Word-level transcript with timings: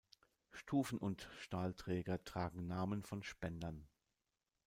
Stufen 0.49 0.97
und 0.97 1.29
Stahlträger 1.37 2.23
tragen 2.23 2.65
Namen 2.65 3.03
von 3.03 3.21
Spendern. 3.21 3.87